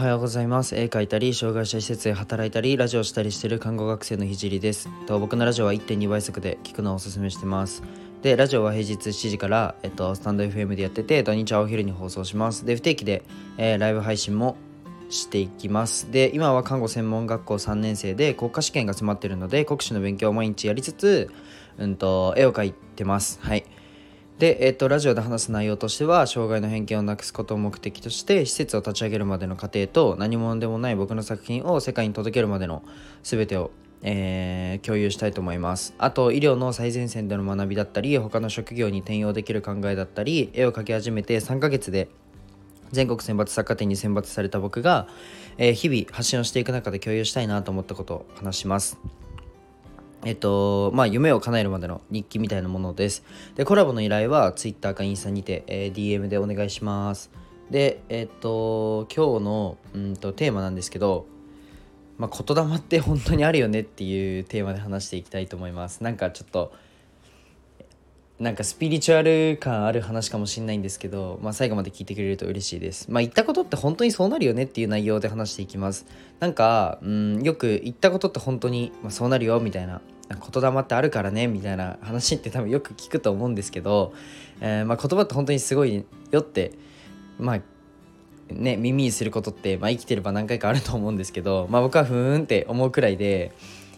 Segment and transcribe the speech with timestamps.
[0.00, 0.76] はようございます。
[0.76, 4.88] 絵描いたり障害者施設で働いたりラジオしたりしてる看護学生のひじりです。
[5.06, 7.82] と僕のラジオは1.2倍速で聞くのをおすすめしてます。
[8.22, 12.64] でラジオは平日7時から、えっと、スタンド FM でやってて土日はお昼に放送します。
[12.64, 13.24] で不定期で、
[13.58, 14.56] えー、ライブ配信も
[15.10, 16.10] していきます。
[16.10, 21.30] で今は看護専門学校3年生で国家試験が詰まってるので国試の勉強を毎日やりつつ、
[21.76, 23.38] うんと、絵を描いてます。
[23.42, 23.66] はい。
[24.40, 32.82] で、えっと、ラジオで話す内容としては障害の偏見をなくすことを目的として施設を立ち上げるまでの過程と何者でもない僕の作品を世界に届けるまでの
[33.22, 33.70] 全てを、
[34.02, 35.94] えー、共有したいと思います。
[35.98, 42.08] あと医療の最前線での学びだったり他の職業に転用できる考えだったり絵を描き始めて3ヶ月で
[42.92, 45.06] 全国選抜作家展に選抜された僕が、
[45.58, 48.96] えー、日々発信をしていく中で共有したいなと思ったことを話します。
[50.24, 53.24] えっと、まあ、夢を叶えるまでの日記みたいなものです。
[53.54, 57.30] で、コラボの依頼は Twitter かインスタにて、えー、DM でお願いします。
[57.70, 61.26] で、えっと、今日のうんとテーマなんですけど、
[62.18, 66.02] まあ、言霊って本当にあるよねっていうテーマで話していきたいと思います。
[66.02, 66.72] なんかちょっと、
[68.40, 73.10] なんかスピリチュアル感ある話かもしれないんですけど、まあ、最後まで聞いてくれると嬉しいです。
[73.10, 76.06] まあ、言ったことって本当にそうなるよねっていう内容で話していきます。
[76.40, 80.00] なんか、うん、よく言ったことって本当に、まあ、そうなるよみたいな、
[80.30, 84.12] 言霊ってあるからねみたいな話って多分よく聞くと思うんですけど、
[84.60, 86.72] えー、まあ、言葉って本当にすごいよって、
[87.38, 87.60] まあ、
[88.52, 93.52] ね、耳にすることって、まあ、生きてれば何回かあると思うんですけど、まあ、僕はふーんって思うくらいで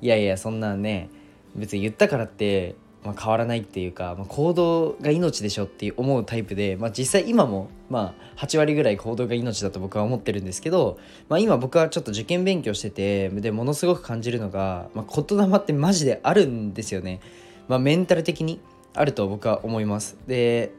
[0.00, 1.10] いやいやそんなね
[1.54, 2.74] 別に言ったからって
[3.06, 17.20] まあ、変わらないっていうか、まあ、行動が命でしょって思うタイプで、まあ、実際今も、まあ、8割ぐらい行動が命だと僕は思ってるんですけど、まあ、今僕はちょっと受験勉強しててでものすごく感じるのが、まあ、言霊ってマジであるんですよね、
[17.68, 18.60] まあ、メンタル的に
[18.94, 20.16] あると僕は思います。
[20.26, 20.72] で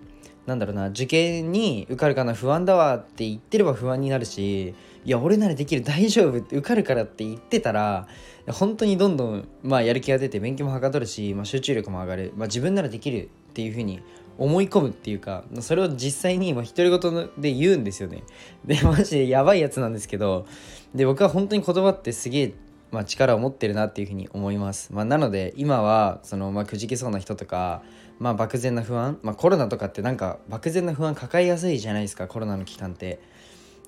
[0.46, 4.74] なんだろうな受験に受かるかな不安だわって言ってれば不安になるし
[5.08, 8.10] いや俺ならできる大丈夫って受かるからって言ってたら
[8.52, 14.02] 本当にどんどん、まあ、やる気が出て勉強もはかどるし、まあ、集中力も上がる、まあ、自分ならできるっていうふうに
[14.38, 18.24] 思い込むっていうかそれを実際に独り言で言うんですよね。
[18.66, 20.46] でマジでやばいやつなんですけど
[20.94, 22.54] で僕は本当に言葉ってすげえ
[22.92, 27.82] まあ、力を持ってるなっていうふうに思います、まあ、なので今はその、まあ、くじけそうな人とか、
[28.18, 33.20] まあ、漠然な不安、ま、コロナとかってなんか漠然な不安抱えやすいじゃないですかコロナの期間って。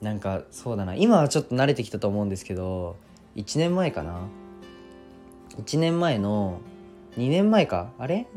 [0.01, 0.95] なんかそうだな。
[0.95, 2.95] 今はちょっと慣れてきたと思うんですけど
[3.35, 4.21] 1年前かな
[5.57, 6.61] ？1年前の
[7.17, 7.91] 2年前か？
[7.99, 8.27] あれ？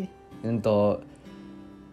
[0.42, 1.02] うんと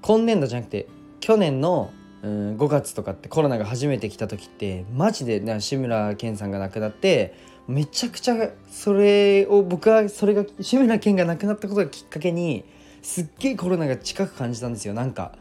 [0.01, 0.87] 今年度じゃなくて
[1.19, 1.91] 去年の、
[2.23, 7.35] うん、5月とかってコロナが初めて来た時ってマジで志村けんさんが亡くなって
[7.67, 12.63] めちゃくちゃそれを僕はそれが志村けんが亡くなったことがきっかけに
[13.03, 14.95] すっげえコロナが近く感じたんですよ。
[14.95, 15.33] なんか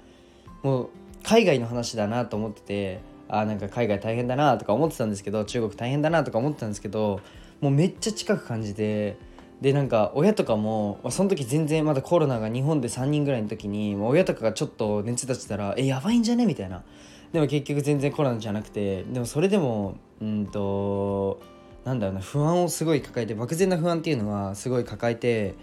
[0.63, 0.89] もう
[1.23, 7.21] 海外の話だなと思っててあなんか海外大変だなとか思ってたんですけど中国大変だなとか思ってたんですけど
[7.61, 9.17] もうめっちゃ近く感じて
[9.61, 16.85] でなんか親とかもその時全然まだコロナが日本で3人ぐらいの時に親とかがちょっと熱出してたら「えやばいんじゃね?」みたいな
[17.33, 21.41] でも結局全然コロナじゃなくてでもそれでもうんと
[21.85, 25.55] なんだろうな不安をすごい抱えて漠然な不安っていうのはすごい抱えて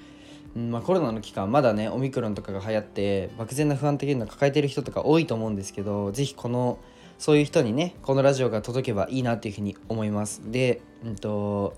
[0.55, 6.79] うんまあ、コロナの期間まだねオミクロンとかが流行って漠然な不安っていうのを抱えてる人とか多いと思うんですけど是非この
[7.17, 10.41] そういう人にねこのラジオが届けばいいなっていうふうに思います。
[10.51, 11.75] でうんと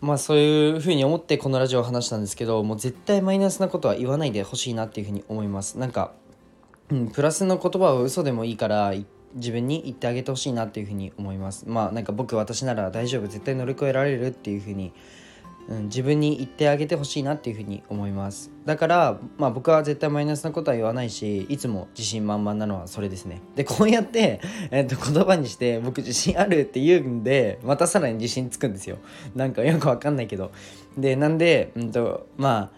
[0.00, 5.78] まあそういうふうに思ってこのラジオを話したんですけどもう絶対マイナスなことは言わないでほしいなっていうふうに思います。
[5.78, 6.12] なんか、
[6.90, 8.92] うん、プラスの言葉を嘘でもいいから
[9.34, 11.64] 自分に言ってあげてほしいなっていうふうに思います。
[11.66, 14.92] まあなんか僕私なら大丈夫絶対乗り越えられるっていうふうに
[15.68, 18.50] うん、自分に言ってあげてほしいなっていうふうに思います。
[18.64, 23.42] だから、まあ、僕は絶対マイナスなことは言わないしいつも自信満々なのはそれですね。
[23.54, 24.40] でこうやって、
[24.70, 28.98] えー、と言葉にして僕自信あるって言うんでまたさらに自信つくんですよ。
[29.34, 30.50] なんかよくわかんないけど。
[30.96, 32.77] でなんで、うんとまあ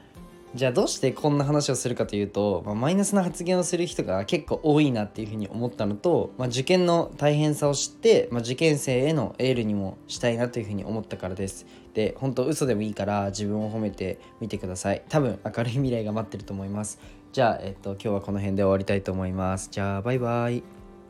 [0.53, 11.67] じゃあどうしてこんな話をするかというと、まあ、マイナスな発言をする人が結構多いなっていうふうに思ったのと、まあ、受験の大変さを知って、まあ、受験生へのエールにもしたいなというふうに思ったからです。
[11.95, 15.05] で、本当嘘でもいいから自分を褒めてみてください。
[15.09, 16.99] 多分明るい未来が待ってると思います。
[17.33, 19.69] じゃあ、えっと、今日はこの辺で終わりたいと思います。
[19.71, 20.59] じゃあ、バイバイ。
[20.59, 20.63] っ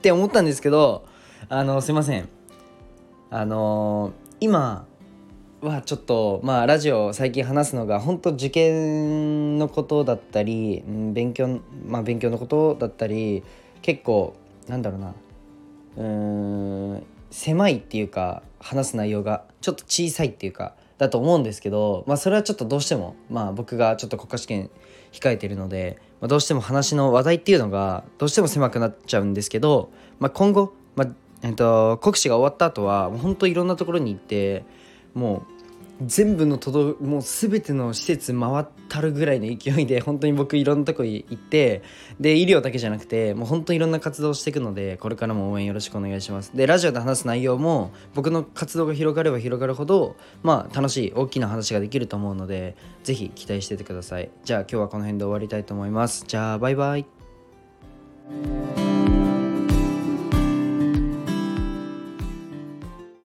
[0.03, 1.07] て思ったんですけど、
[1.49, 2.29] あの、すいません。
[3.31, 4.87] あの今、
[5.63, 13.43] はちょっとまあラジオ最近話すのが本当受験のことだったり、勉強まあ勉強のことだったり
[13.83, 14.35] 結構
[14.69, 15.15] なんだろうな。
[15.97, 24.71] うん狭いっていうか話す内容がちょっと小さいっていうかだと思うんですけど、まあ、それはちょっとどうしても、まあ、僕がちょっと国家試験
[25.13, 31.09] 控えてるので、まあ、どうしても話の話題っていうのがどうしても狭くなっちゃうんですけど、まあ、今後、まあ、
[31.43, 34.65] えっと、国試が終わった後はもう本当いろんなところに行って
[35.15, 35.61] もう
[36.03, 41.83] 全部の都道もう全ての施設回ったるぐらいの勢いで 本当に僕いろんなとこ行って
[42.19, 46.57] で医療だけじゃなくてもう本当いろんな活動をしていくのでこれからも応援よろしくお願いします。
[46.57, 54.31] でラジオで話す内容も僕の活動が広がれば広がるほどまあ楽しい大きな話ができると思うので是非期待しててください。
[54.45, 56.25] じゃあ今日はこの辺で終わりたいと思います。
[56.27, 57.05] じゃあバイバイ。